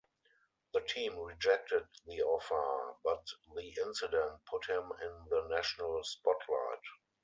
The 0.73 0.81
team 0.81 1.15
rejected 1.19 1.85
the 2.07 2.23
offer, 2.23 2.95
but 3.03 3.23
the 3.53 3.69
incident 3.85 4.43
put 4.47 4.65
him 4.65 4.91
in 4.99 5.25
the 5.29 5.47
national 5.51 6.03
spotlight. 6.03 6.79